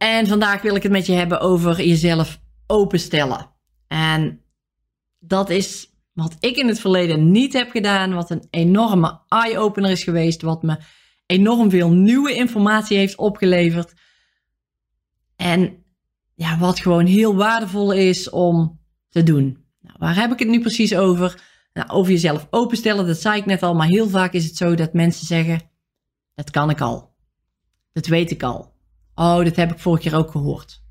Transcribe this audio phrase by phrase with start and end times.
[0.00, 3.50] En vandaag wil ik het met je hebben over jezelf openstellen.
[3.88, 4.42] En
[5.18, 10.04] dat is wat ik in het verleden niet heb gedaan, wat een enorme eye-opener is
[10.04, 10.78] geweest, wat me
[11.26, 13.92] enorm veel nieuwe informatie heeft opgeleverd.
[15.36, 15.84] En
[16.34, 19.64] ja, wat gewoon heel waardevol is om te doen.
[19.80, 21.42] Nou, waar heb ik het nu precies over?
[21.72, 24.74] Nou, over jezelf openstellen, dat zei ik net al, maar heel vaak is het zo
[24.74, 25.60] dat mensen zeggen:
[26.34, 27.14] Dat kan ik al.
[27.92, 28.69] Dat weet ik al.
[29.20, 30.82] Oh, dat heb ik vorige keer ook gehoord.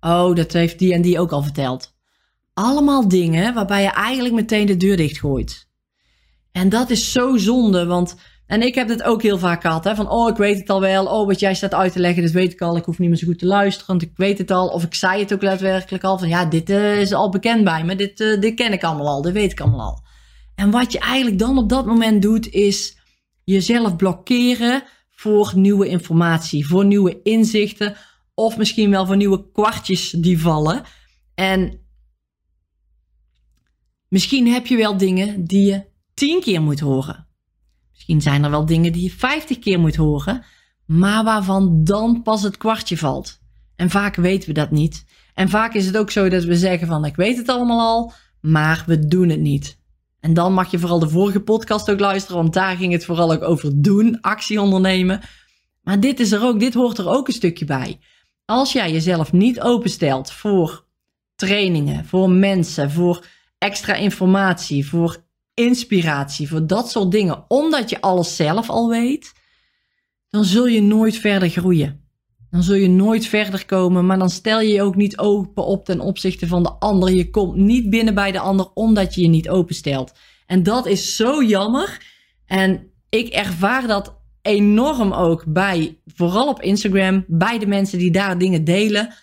[0.00, 1.94] Oh, dat heeft die en die ook al verteld.
[2.54, 5.68] Allemaal dingen waarbij je eigenlijk meteen de deur dichtgooit.
[6.50, 8.16] En dat is zo zonde, want.
[8.46, 9.84] En ik heb dit ook heel vaak gehad.
[9.84, 11.06] Hè, van, oh, ik weet het al wel.
[11.06, 12.76] Oh, wat jij staat uit te leggen, dat weet ik al.
[12.76, 14.68] Ik hoef niet meer zo goed te luisteren, want ik weet het al.
[14.68, 16.18] Of ik zei het ook daadwerkelijk al.
[16.18, 17.96] Van, ja, dit uh, is al bekend bij me.
[17.96, 19.22] Dit, uh, dit ken ik allemaal al.
[19.22, 20.02] Dit weet ik allemaal al.
[20.54, 22.98] En wat je eigenlijk dan op dat moment doet, is
[23.44, 24.82] jezelf blokkeren
[25.22, 27.96] voor nieuwe informatie, voor nieuwe inzichten
[28.34, 30.82] of misschien wel voor nieuwe kwartjes die vallen.
[31.34, 31.80] En
[34.08, 35.84] misschien heb je wel dingen die je
[36.14, 37.26] tien keer moet horen.
[37.90, 40.44] Misschien zijn er wel dingen die je vijftig keer moet horen,
[40.86, 43.40] maar waarvan dan pas het kwartje valt.
[43.76, 45.04] En vaak weten we dat niet.
[45.34, 48.12] En vaak is het ook zo dat we zeggen van ik weet het allemaal al,
[48.40, 49.78] maar we doen het niet.
[50.22, 53.32] En dan mag je vooral de vorige podcast ook luisteren, want daar ging het vooral
[53.32, 55.20] ook over doen, actie ondernemen.
[55.80, 58.00] Maar dit is er ook, dit hoort er ook een stukje bij.
[58.44, 60.86] Als jij jezelf niet openstelt voor
[61.34, 63.26] trainingen, voor mensen, voor
[63.58, 69.32] extra informatie, voor inspiratie, voor dat soort dingen, omdat je alles zelf al weet,
[70.28, 72.01] dan zul je nooit verder groeien.
[72.52, 75.84] Dan zul je nooit verder komen, maar dan stel je je ook niet open op
[75.84, 77.10] ten opzichte van de ander.
[77.10, 80.12] Je komt niet binnen bij de ander omdat je je niet openstelt.
[80.46, 82.06] En dat is zo jammer.
[82.46, 88.38] En ik ervaar dat enorm ook bij, vooral op Instagram, bij de mensen die daar
[88.38, 89.14] dingen delen.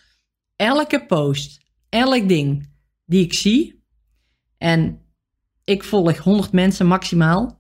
[0.56, 1.60] Elke post,
[1.90, 2.70] elk ding
[3.06, 3.84] die ik zie.
[4.58, 5.02] En
[5.64, 7.59] ik volg 100 mensen maximaal.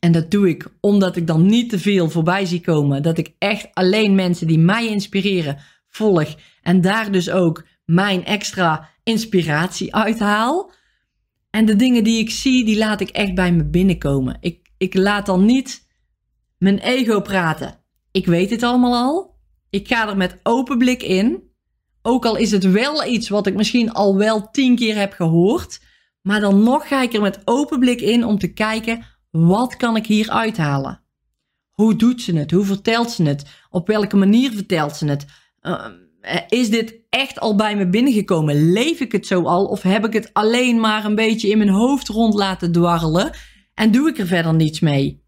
[0.00, 3.02] En dat doe ik omdat ik dan niet te veel voorbij zie komen.
[3.02, 6.36] Dat ik echt alleen mensen die mij inspireren volg.
[6.62, 10.72] En daar dus ook mijn extra inspiratie uithaal.
[11.50, 14.36] En de dingen die ik zie, die laat ik echt bij me binnenkomen.
[14.40, 15.88] Ik, ik laat dan niet
[16.58, 17.78] mijn ego praten.
[18.10, 19.38] Ik weet het allemaal al.
[19.70, 21.42] Ik ga er met open blik in.
[22.02, 25.80] Ook al is het wel iets wat ik misschien al wel tien keer heb gehoord.
[26.22, 29.96] Maar dan nog ga ik er met open blik in om te kijken wat kan
[29.96, 31.02] ik hier uithalen?
[31.70, 32.50] Hoe doet ze het?
[32.50, 33.44] Hoe vertelt ze het?
[33.70, 35.26] Op welke manier vertelt ze het?
[35.62, 35.86] Uh,
[36.48, 38.72] is dit echt al bij me binnengekomen?
[38.72, 39.66] Leef ik het zo al?
[39.66, 43.36] Of heb ik het alleen maar een beetje in mijn hoofd rond laten dwarrelen?
[43.74, 45.24] En doe ik er verder niets mee?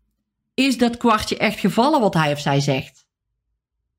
[0.55, 3.07] Is dat kwartje echt gevallen wat hij of zij zegt?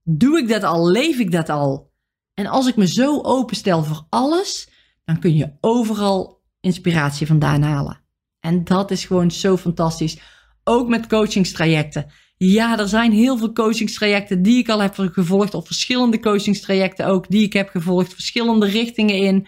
[0.03, 0.89] Doe ik dat al?
[0.89, 1.91] Leef ik dat al?
[2.33, 4.69] En als ik me zo openstel voor alles,
[5.05, 8.02] dan kun je overal inspiratie vandaan halen.
[8.43, 10.17] En dat is gewoon zo fantastisch.
[10.63, 12.11] Ook met coachingstrajecten.
[12.37, 17.29] Ja, er zijn heel veel coachingstrajecten die ik al heb gevolgd, of verschillende coachingstrajecten ook
[17.29, 19.47] die ik heb gevolgd, verschillende richtingen in.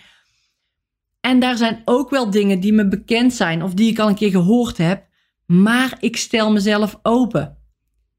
[1.22, 4.16] En daar zijn ook wel dingen die me bekend zijn of die ik al een
[4.16, 5.06] keer gehoord heb,
[5.46, 7.58] maar ik stel mezelf open.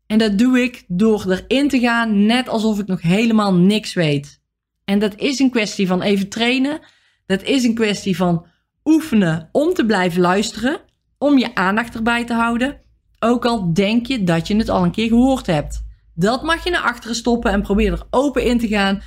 [0.07, 4.43] En dat doe ik door erin te gaan, net alsof ik nog helemaal niks weet.
[4.85, 6.81] En dat is een kwestie van even trainen.
[7.27, 8.47] Dat is een kwestie van
[8.87, 10.81] oefenen om te blijven luisteren,
[11.19, 12.81] om je aandacht erbij te houden,
[13.19, 15.85] ook al denk je dat je het al een keer gehoord hebt.
[16.15, 19.03] Dat mag je naar achteren stoppen en probeer er open in te gaan.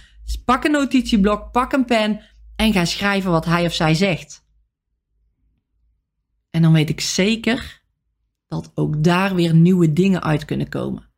[0.45, 2.21] Pak een notitieblok, pak een pen
[2.56, 4.44] en ga schrijven wat hij of zij zegt.
[6.50, 7.81] En dan weet ik zeker
[8.48, 11.09] dat ook daar weer nieuwe dingen uit kunnen komen.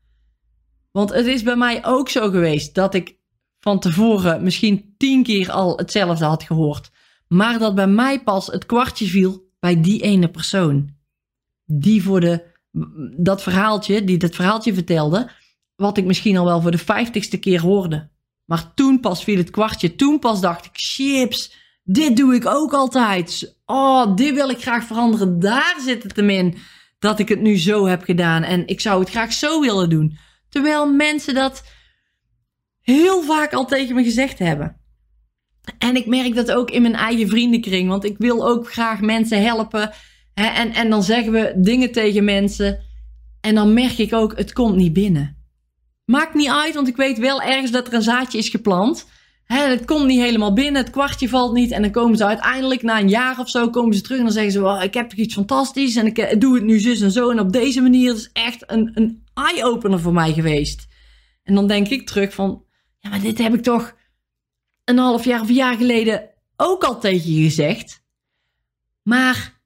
[0.91, 3.18] Want het is bij mij ook zo geweest dat ik
[3.59, 6.91] van tevoren misschien tien keer al hetzelfde had gehoord.
[7.33, 10.89] Maar dat bij mij pas het kwartje viel bij die ene persoon.
[11.66, 12.44] Die voor de,
[13.18, 15.31] dat verhaaltje, die dat verhaaltje vertelde,
[15.75, 18.10] wat ik misschien al wel voor de vijftigste keer hoorde.
[18.45, 19.95] Maar toen pas viel het kwartje.
[19.95, 23.57] Toen pas dacht ik, chips, dit doe ik ook altijd.
[23.66, 25.39] Oh, dit wil ik graag veranderen.
[25.39, 26.57] Daar zit het hem in
[27.00, 28.44] dat ik het nu zo heb gedaan.
[28.44, 30.18] En ik zou het graag zo willen doen.
[30.50, 31.63] Terwijl mensen dat
[32.81, 34.81] heel vaak al tegen me gezegd hebben.
[35.77, 39.43] En ik merk dat ook in mijn eigen vriendenkring, want ik wil ook graag mensen
[39.43, 39.91] helpen.
[40.33, 40.45] Hè?
[40.45, 42.79] En, en dan zeggen we dingen tegen mensen.
[43.41, 45.37] En dan merk ik ook, het komt niet binnen.
[46.05, 49.05] Maakt niet uit, want ik weet wel ergens dat er een zaadje is geplant.
[49.43, 51.71] Hè, het komt niet helemaal binnen, het kwartje valt niet.
[51.71, 54.33] En dan komen ze uiteindelijk, na een jaar of zo, komen ze terug en dan
[54.33, 57.01] zeggen ze: oh, Ik heb toch iets fantastisch en ik eh, doe het nu zus
[57.01, 57.29] en zo.
[57.29, 60.87] En op deze manier is echt een, een eye-opener voor mij geweest.
[61.43, 62.63] En dan denk ik terug van:
[62.99, 63.95] Ja, maar dit heb ik toch
[64.86, 68.04] een half jaar of een jaar geleden ook al tegen je gezegd.
[69.04, 69.62] Maar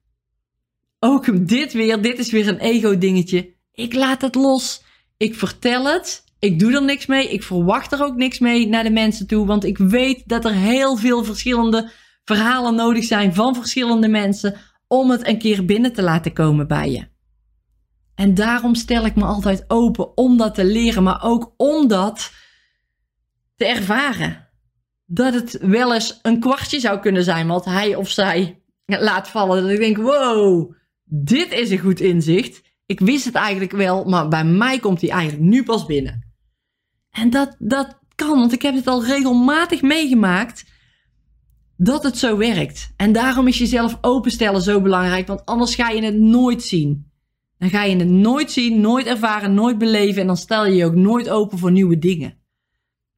[0.98, 3.54] ook dit weer, dit is weer een ego-dingetje.
[3.72, 4.82] Ik laat het los.
[5.16, 6.24] Ik vertel het.
[6.38, 7.28] Ik doe er niks mee.
[7.28, 9.46] Ik verwacht er ook niks mee naar de mensen toe.
[9.46, 11.90] Want ik weet dat er heel veel verschillende
[12.24, 14.54] verhalen nodig zijn van verschillende mensen.
[14.88, 17.08] Om het een keer binnen te laten komen bij je.
[18.14, 21.02] En daarom stel ik me altijd open om dat te leren.
[21.02, 22.32] Maar ook om dat
[23.56, 24.45] te ervaren.
[25.06, 29.62] Dat het wel eens een kwartje zou kunnen zijn wat hij of zij laat vallen.
[29.62, 30.72] Dat ik denk, wow,
[31.04, 32.62] dit is een goed inzicht.
[32.86, 36.34] Ik wist het eigenlijk wel, maar bij mij komt hij eigenlijk nu pas binnen.
[37.10, 40.64] En dat, dat kan, want ik heb het al regelmatig meegemaakt
[41.76, 42.92] dat het zo werkt.
[42.96, 47.10] En daarom is jezelf openstellen zo belangrijk, want anders ga je het nooit zien.
[47.58, 50.84] Dan ga je het nooit zien, nooit ervaren, nooit beleven en dan stel je je
[50.84, 52.38] ook nooit open voor nieuwe dingen.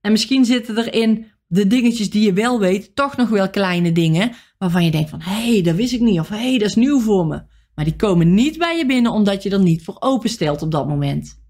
[0.01, 3.93] En misschien zitten er in de dingetjes die je wel weet, toch nog wel kleine
[3.93, 6.69] dingen waarvan je denkt van, hé, hey, dat wist ik niet of hé, hey, dat
[6.69, 7.43] is nieuw voor me.
[7.75, 10.89] Maar die komen niet bij je binnen omdat je er niet voor openstelt op dat
[10.89, 11.41] moment.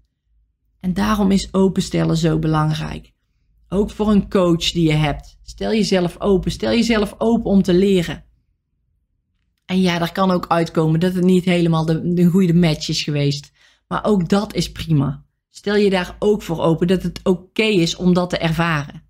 [0.79, 3.13] En daarom is openstellen zo belangrijk.
[3.69, 5.39] Ook voor een coach die je hebt.
[5.43, 6.51] Stel jezelf open.
[6.51, 8.23] Stel jezelf open om te leren.
[9.65, 13.03] En ja, daar kan ook uitkomen dat het niet helemaal de, de goede match is
[13.03, 13.51] geweest.
[13.87, 15.25] Maar ook dat is prima.
[15.49, 19.03] Stel je daar ook voor open dat het oké is om dat te ervaren.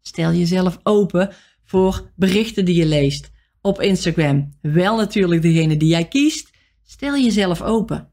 [0.00, 1.32] Stel jezelf open
[1.64, 3.30] voor berichten die je leest
[3.60, 4.52] op Instagram.
[4.60, 6.50] Wel natuurlijk degene die jij kiest.
[6.82, 8.12] Stel jezelf open.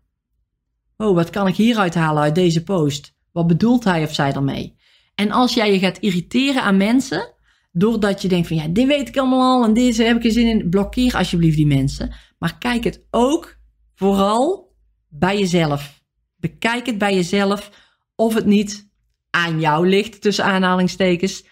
[0.97, 3.15] Oh, wat kan ik hieruit halen uit deze post?
[3.31, 4.75] Wat bedoelt hij of zij ermee?
[5.15, 7.33] En als jij je gaat irriteren aan mensen,
[7.71, 10.31] doordat je denkt van ja, dit weet ik allemaal al en deze heb ik er
[10.31, 12.15] zin in, blokkeer alsjeblieft die mensen.
[12.39, 13.57] Maar kijk het ook
[13.95, 14.75] vooral
[15.07, 16.03] bij jezelf.
[16.35, 17.71] Bekijk het bij jezelf
[18.15, 18.89] of het niet
[19.29, 21.45] aan jou ligt, tussen aanhalingstekens,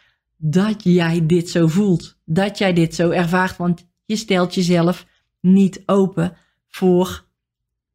[0.50, 2.18] dat jij dit zo voelt.
[2.26, 5.06] Dat jij dit zo ervaart, want je stelt jezelf
[5.42, 6.38] niet open
[6.68, 7.26] voor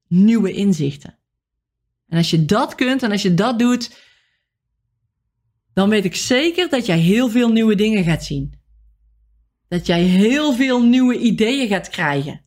[0.08, 1.18] nieuwe inzichten.
[2.08, 3.96] En als je dat kunt en als je dat doet,
[5.72, 8.52] dan weet ik zeker dat jij heel veel nieuwe dingen gaat zien.
[9.68, 12.40] Dat jij heel veel nieuwe ideeën gaat krijgen.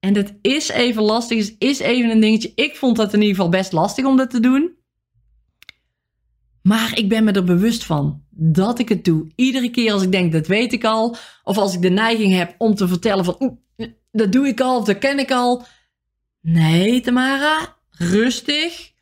[0.00, 2.52] En dat is even lastig, is, is even een dingetje.
[2.54, 4.76] Ik vond dat in ieder geval best lastig om dat te doen.
[6.62, 9.26] Maar ik ben me er bewust van dat ik het doe.
[9.34, 11.16] Iedere keer als ik denk, dat weet ik al.
[11.42, 13.58] Of als ik de neiging heb om te vertellen van,
[14.12, 15.64] dat doe ik al of dat ken ik al.
[16.40, 18.92] Nee, Tamara, rustig.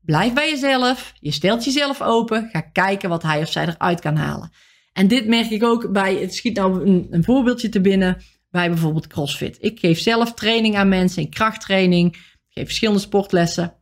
[0.00, 1.12] Blijf bij jezelf.
[1.20, 2.48] Je stelt jezelf open.
[2.52, 4.50] Ga kijken wat hij of zij eruit kan halen.
[4.92, 8.68] En dit merk ik ook bij, het schiet nou een, een voorbeeldje te binnen, bij
[8.68, 9.56] bijvoorbeeld CrossFit.
[9.60, 12.12] Ik geef zelf training aan mensen in krachttraining.
[12.14, 13.74] Ik geef verschillende sportlessen.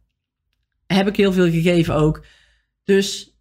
[0.87, 2.25] Heb ik heel veel gegeven ook.
[2.89, 3.37] Dus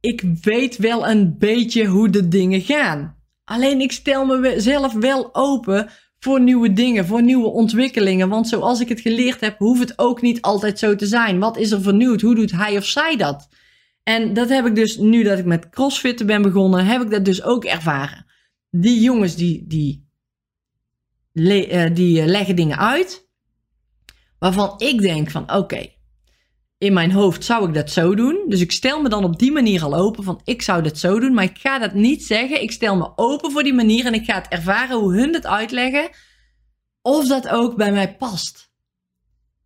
[0.00, 3.16] ik weet wel een beetje hoe de dingen gaan.
[3.44, 8.28] Alleen ik stel mezelf wel open voor nieuwe dingen, voor nieuwe ontwikkelingen.
[8.28, 11.38] Want zoals ik het geleerd heb, hoeft het ook niet altijd zo te zijn.
[11.38, 12.20] Wat is er vernieuwd?
[12.20, 13.48] Hoe doet hij of zij dat?
[14.02, 17.24] En dat heb ik dus, nu dat ik met crossfitten ben begonnen, heb ik dat
[17.24, 18.26] dus ook ervaren.
[18.70, 20.08] Die jongens die, die,
[21.32, 23.28] uh, die uh, leggen dingen uit,
[24.38, 25.93] waarvan ik denk van oké,
[26.78, 28.44] in mijn hoofd zou ik dat zo doen.
[28.48, 31.20] Dus ik stel me dan op die manier al open van ik zou dat zo
[31.20, 31.34] doen.
[31.34, 32.62] Maar ik ga dat niet zeggen.
[32.62, 35.46] Ik stel me open voor die manier en ik ga het ervaren hoe hun het
[35.46, 36.10] uitleggen.
[37.02, 38.72] Of dat ook bij mij past.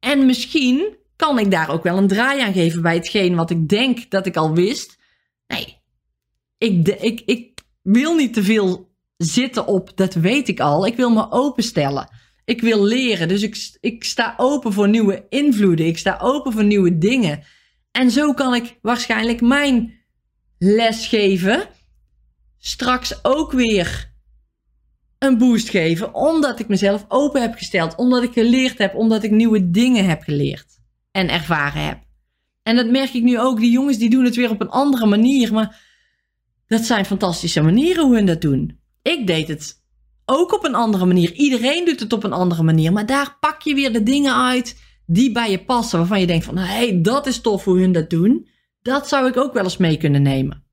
[0.00, 3.68] En misschien kan ik daar ook wel een draai aan geven bij hetgeen wat ik
[3.68, 4.98] denk dat ik al wist.
[5.46, 5.76] Nee,
[6.58, 10.86] ik, ik, ik wil niet te veel zitten op dat weet ik al.
[10.86, 12.08] Ik wil me openstellen.
[12.48, 15.86] Ik wil leren, dus ik, ik sta open voor nieuwe invloeden.
[15.86, 17.42] Ik sta open voor nieuwe dingen.
[17.90, 19.94] En zo kan ik waarschijnlijk mijn
[20.58, 21.68] les geven.
[22.58, 24.12] Straks ook weer
[25.18, 26.14] een boost geven.
[26.14, 27.94] Omdat ik mezelf open heb gesteld.
[27.94, 28.94] Omdat ik geleerd heb.
[28.94, 30.80] Omdat ik nieuwe dingen heb geleerd.
[31.10, 31.98] En ervaren heb.
[32.62, 33.60] En dat merk ik nu ook.
[33.60, 35.52] Die jongens die doen het weer op een andere manier.
[35.52, 35.80] Maar
[36.66, 38.80] dat zijn fantastische manieren hoe hun dat doen.
[39.02, 39.77] Ik deed het
[40.28, 41.32] ook op een andere manier.
[41.32, 42.92] Iedereen doet het op een andere manier.
[42.92, 45.98] Maar daar pak je weer de dingen uit die bij je passen.
[45.98, 48.48] Waarvan je denkt van, hé, hey, dat is tof hoe hun dat doen.
[48.82, 50.64] Dat zou ik ook wel eens mee kunnen nemen.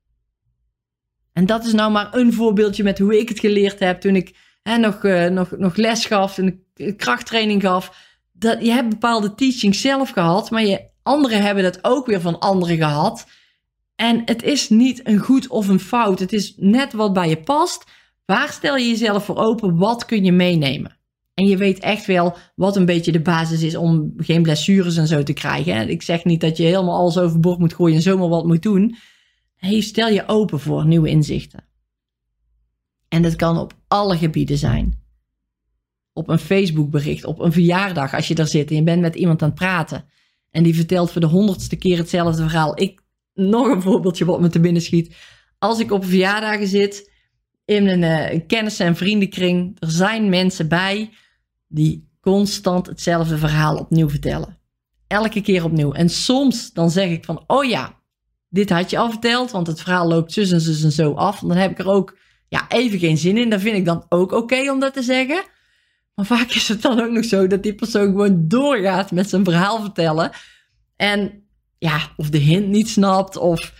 [1.34, 4.36] En dat is nou maar een voorbeeldje met hoe ik het geleerd heb toen ik
[4.64, 8.14] hè, nog, uh, nog, nog les gaf, ik krachttraining gaf.
[8.32, 12.40] Dat, je hebt bepaalde teachings zelf gehad, maar je, anderen hebben dat ook weer van
[12.40, 13.26] anderen gehad.
[13.96, 16.20] En het is niet een goed of een fout.
[16.20, 17.84] Het is net wat bij je past.
[18.26, 19.78] Waar stel je jezelf voor open?
[19.78, 20.98] Wat kun je meenemen?
[21.34, 25.08] En je weet echt wel wat een beetje de basis is om geen blessures en
[25.08, 25.90] zo te krijgen.
[25.90, 28.96] Ik zeg niet dat je helemaal alles overboord moet gooien en zomaar wat moet doen.
[29.56, 31.64] Hey, stel je open voor nieuwe inzichten.
[33.08, 35.04] En dat kan op alle gebieden zijn.
[36.14, 39.42] Op een Facebookbericht, op een verjaardag als je daar zit en je bent met iemand
[39.42, 40.06] aan het praten.
[40.52, 42.82] En die vertelt voor de honderdste keer hetzelfde verhaal.
[42.82, 43.02] Ik,
[43.34, 45.16] nog een voorbeeldje wat me te binnen schiet.
[45.60, 47.12] Als ik op verjaardagen zit,
[47.66, 51.10] in een, uh, een kennis- en vriendenkring, er zijn mensen bij
[51.68, 54.58] die constant hetzelfde verhaal opnieuw vertellen.
[55.08, 55.94] Elke keer opnieuw.
[55.94, 58.00] En soms dan zeg ik van, oh ja,
[58.50, 61.42] dit had je al verteld, want het verhaal loopt zus en zus en zo af.
[61.42, 62.18] En dan heb ik er ook
[62.48, 63.50] ja, even geen zin in.
[63.50, 65.44] Dan vind ik dan ook oké om dat te zeggen.
[66.16, 69.44] Maar vaak is het dan ook nog zo dat die persoon gewoon doorgaat met zijn
[69.44, 70.32] verhaal vertellen.
[70.96, 71.44] En
[71.78, 73.74] ja, of de hint niet snapt of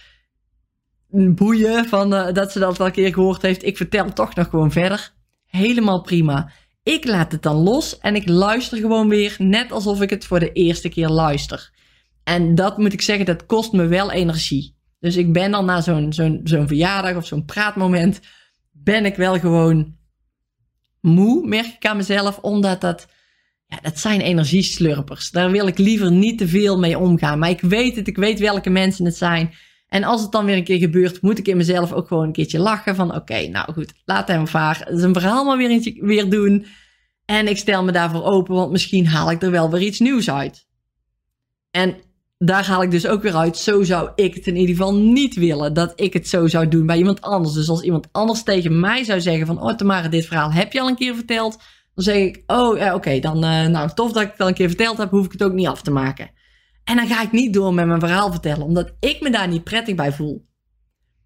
[1.36, 3.66] boeien van uh, dat ze dat al een keer gehoord heeft.
[3.66, 5.14] Ik vertel toch nog gewoon verder.
[5.46, 6.52] Helemaal prima.
[6.84, 10.40] Ik laat het dan los en ik luister gewoon weer net alsof ik het voor
[10.40, 11.74] de eerste keer luister.
[12.24, 14.76] En dat moet ik zeggen, dat kost me wel energie.
[15.00, 18.20] Dus ik ben dan na zo'n zo'n zo'n verjaardag of zo'n praatmoment,
[18.72, 19.96] ben ik wel gewoon
[21.02, 23.08] moe, merk ik aan mezelf, omdat dat,
[23.68, 25.32] ja, dat zijn energieslurpers.
[25.32, 27.40] Daar wil ik liever niet te veel mee omgaan.
[27.40, 29.54] Maar ik weet het, ik weet welke mensen het zijn.
[29.88, 32.32] En als het dan weer een keer gebeurt, moet ik in mezelf ook gewoon een
[32.32, 36.66] keertje lachen van oké, nou goed, laat hem vaar zijn verhaal maar weer, weer doen.
[37.26, 40.30] En ik stel me daarvoor open, want misschien haal ik er wel weer iets nieuws
[40.30, 40.68] uit.
[41.72, 41.96] En
[42.38, 43.58] daar haal ik dus ook weer uit.
[43.58, 45.74] Zo zou ik het in ieder geval niet willen.
[45.74, 47.54] Dat ik het zo zou doen bij iemand anders.
[47.54, 49.62] Dus als iemand anders tegen mij zou zeggen van...
[49.62, 51.58] Oh Tamara, dit verhaal heb je al een keer verteld.
[51.96, 54.54] Dan zeg ik, oh ja, oké, dan uh, nou tof dat ik het al een
[54.54, 55.10] keer verteld heb.
[55.10, 56.30] Hoef ik het ook niet af te maken.
[56.86, 58.66] En dan ga ik niet door met mijn verhaal vertellen.
[58.66, 60.46] Omdat ik me daar niet prettig bij voel.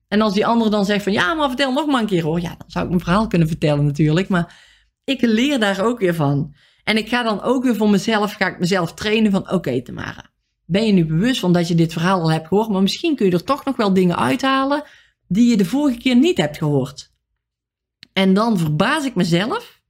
[0.07, 1.13] En als die andere dan zegt van...
[1.13, 2.41] Ja, maar vertel nog maar een keer hoor.
[2.41, 4.29] Ja, dan zou ik mijn verhaal kunnen vertellen natuurlijk.
[4.29, 4.55] Maar
[5.03, 6.55] ik leer daar ook weer van.
[6.83, 8.33] En ik ga dan ook weer voor mezelf...
[8.33, 9.51] Ga ik mezelf trainen van...
[9.51, 10.29] Oké Tamara
[10.69, 13.25] ben je nu bewust van dat je dit verhaal al hebt gehoord, maar misschien kun
[13.25, 14.83] je er toch nog wel dingen uithalen
[15.27, 17.13] die je de vorige keer niet hebt gehoord.
[18.13, 19.81] En dan verbaas ik mezelf,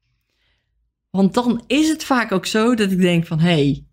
[1.10, 3.88] want dan is het vaak ook zo dat ik denk van, hé, hey,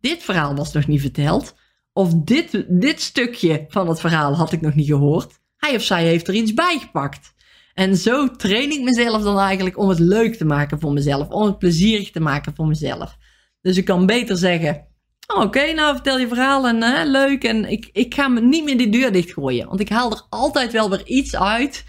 [0.00, 1.54] dit verhaal was nog niet verteld,
[1.92, 5.40] of dit, dit stukje van het verhaal had ik nog niet gehoord.
[5.56, 7.34] Hij of zij heeft er iets bij gepakt.
[7.74, 11.46] En zo train ik mezelf dan eigenlijk om het leuk te maken voor mezelf, om
[11.46, 13.16] het plezierig te maken voor mezelf.
[13.60, 14.86] Dus ik kan beter zeggen,
[15.34, 17.44] Oh, oké, nou vertel je verhaal en uh, leuk.
[17.44, 19.66] En ik, ik ga me niet meer die deur dichtgooien.
[19.66, 21.84] Want ik haal er altijd wel weer iets uit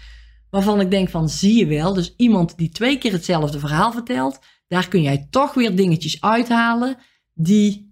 [0.50, 1.94] waarvan ik denk van zie je wel.
[1.94, 4.38] Dus iemand die twee keer hetzelfde verhaal vertelt,
[4.68, 6.96] daar kun jij toch weer dingetjes uithalen
[7.34, 7.87] die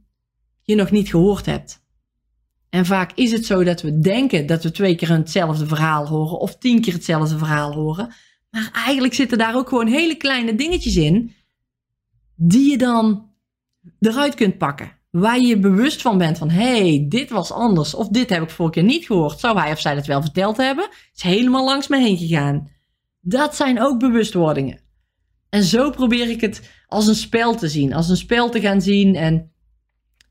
[0.67, 1.85] je nog niet gehoord hebt.
[2.71, 6.39] En vaak is het zo dat we denken dat we twee keer hetzelfde verhaal horen
[6.39, 8.15] of tien keer hetzelfde verhaal horen.
[8.51, 11.35] Maar eigenlijk zitten daar ook gewoon hele kleine dingetjes in
[12.35, 13.31] die je dan
[14.01, 18.31] eruit kunt pakken waar je bewust van bent van hey, dit was anders of dit
[18.31, 19.41] heb ik vorige keer niet gehoord.
[19.41, 20.89] Zou hij of zij dat wel verteld hebben?
[21.15, 22.71] Is helemaal langs me heen gegaan.
[23.21, 24.81] Dat zijn ook bewustwordingen.
[25.49, 28.81] En zo probeer ik het als een spel te zien, als een spel te gaan
[28.81, 29.51] zien en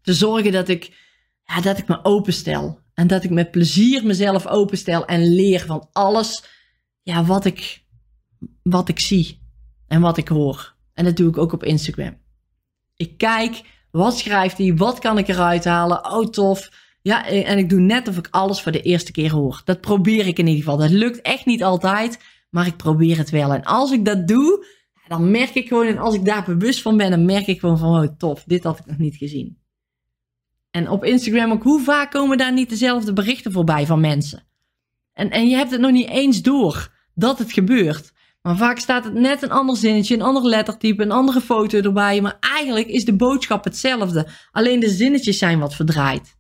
[0.06, 0.98] te zorgen dat ik,
[1.44, 2.80] ja, dat ik me openstel.
[2.94, 6.44] En dat ik met plezier mezelf openstel en leer van alles
[7.02, 7.84] ja, wat, ik,
[8.64, 9.42] wat ik zie
[9.88, 10.76] en wat ik hoor.
[10.94, 12.18] En dat doe ik ook op Instagram.
[12.96, 13.64] Ik kijk
[13.96, 14.76] wat schrijft hij?
[14.76, 16.12] Wat kan ik eruit halen?
[16.12, 16.70] Oh, tof.
[17.02, 19.62] Ja, en ik doe net of ik alles voor de eerste keer hoor.
[19.66, 20.78] Dat probeer ik in ieder geval.
[20.78, 22.20] Dat lukt echt niet altijd,
[22.50, 23.54] maar ik probeer het wel.
[23.54, 24.66] En als ik dat doe,
[25.08, 27.78] dan merk ik gewoon, en als ik daar bewust van ben, dan merk ik gewoon
[27.78, 29.58] van, oh tof, dit had ik nog niet gezien.
[30.76, 34.44] En op Instagram ook, hoe vaak komen daar niet dezelfde berichten voorbij van mensen?
[35.14, 38.14] En, en je hebt het nog niet eens door dat het gebeurt.
[38.42, 42.22] Maar vaak staat het net een ander zinnetje, een ander lettertype, een andere foto erbij.
[42.22, 44.28] Maar eigenlijk is de boodschap hetzelfde.
[44.52, 46.38] Alleen de zinnetjes zijn wat verdraaid.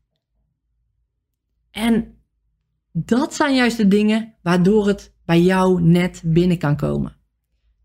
[1.72, 2.18] En
[2.92, 7.18] dat zijn juist de dingen waardoor het bij jou net binnen kan komen.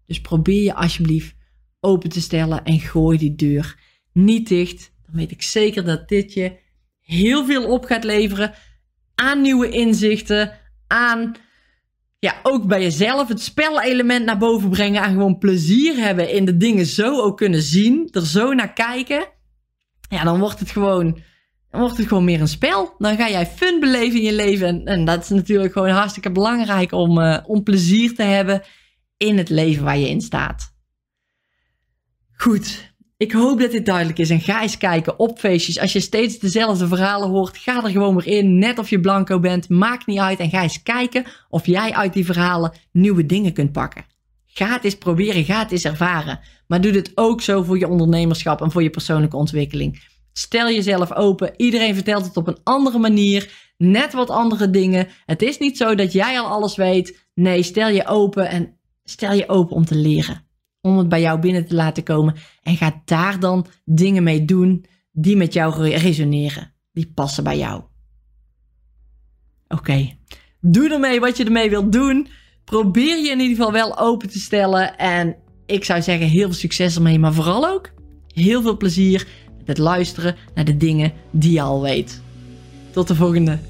[0.06, 1.34] Dus probeer je alsjeblieft
[1.80, 3.78] open te stellen en gooi die deur
[4.12, 4.92] niet dicht.
[5.10, 6.58] Dan weet ik zeker dat dit je
[7.00, 8.54] heel veel op gaat leveren
[9.14, 11.34] aan nieuwe inzichten, aan
[12.18, 16.56] ja, ook bij jezelf het spelelement naar boven brengen en gewoon plezier hebben in de
[16.56, 19.26] dingen zo ook kunnen zien, er zo naar kijken.
[20.08, 21.22] Ja, dan wordt het gewoon
[21.70, 22.94] Dan wordt het gewoon meer een spel.
[22.98, 24.84] Dan ga jij fun beleven in je leven.
[24.84, 28.62] En, dat is natuurlijk gewoon hartstikke belangrijk om, uh, om plezier te hebben
[29.16, 30.74] in het leven waar je in staat.
[32.32, 32.89] Goed,
[33.20, 34.30] ik hoop dat dit duidelijk is.
[34.30, 35.78] En ga eens kijken op feestjes.
[35.78, 38.58] Als je steeds dezelfde verhalen hoort, ga er gewoon weer in.
[38.58, 40.38] Net of je blanco bent, maakt niet uit.
[40.38, 44.04] En ga eens kijken of jij uit die verhalen nieuwe dingen kunt pakken.
[44.46, 46.40] Ga het eens proberen, ga het eens ervaren.
[46.66, 50.02] Maar doe dit ook zo voor je ondernemerschap en voor je persoonlijke ontwikkeling.
[50.32, 51.52] Stel jezelf open.
[51.56, 53.52] Iedereen vertelt het op een andere manier.
[53.76, 55.08] Net wat andere dingen.
[55.26, 57.26] Het is niet zo dat jij al alles weet.
[57.34, 60.48] Nee, stel je open en stel je open om te leren
[60.80, 62.34] om het bij jou binnen te laten komen.
[62.62, 66.72] En ga daar dan dingen mee doen die met jou resoneren.
[66.92, 67.82] Die passen bij jou.
[69.68, 70.16] Oké,
[70.60, 72.28] doe ermee wat je ermee wilt doen.
[72.64, 74.98] Probeer je in ieder geval wel open te stellen.
[74.98, 77.18] En ik zou zeggen, heel veel succes ermee.
[77.18, 77.90] Maar vooral ook
[78.26, 79.26] heel veel plezier
[79.58, 82.22] met het luisteren naar de dingen die je al weet.
[82.90, 83.69] Tot de volgende.